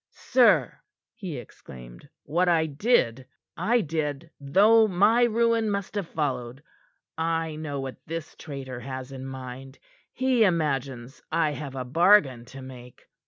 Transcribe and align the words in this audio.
"Sir," 0.33 0.79
he 1.13 1.37
exclaimed, 1.37 2.09
"what 2.23 2.49
I 2.49 2.65
did, 2.65 3.27
I 3.55 3.81
did 3.81 4.31
though 4.39 4.87
my 4.87 5.25
ruin 5.25 5.69
must 5.69 5.93
have 5.93 6.07
followed. 6.07 6.63
I 7.19 7.55
know 7.55 7.79
what 7.81 7.97
this 8.07 8.35
traitor 8.35 8.79
has 8.79 9.11
in 9.11 9.27
mind. 9.27 9.77
He 10.11 10.43
imagines 10.43 11.21
I 11.31 11.51
have 11.51 11.75
a 11.75 11.85
bargain 11.85 12.45
to 12.45 12.63
make. 12.63 13.03